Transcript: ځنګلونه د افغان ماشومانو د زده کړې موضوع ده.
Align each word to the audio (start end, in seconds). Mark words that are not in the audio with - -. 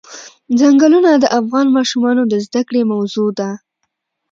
ځنګلونه 0.59 1.11
د 1.17 1.25
افغان 1.39 1.67
ماشومانو 1.77 2.21
د 2.27 2.33
زده 2.45 2.61
کړې 2.67 2.81
موضوع 2.93 3.29
ده. 3.39 3.49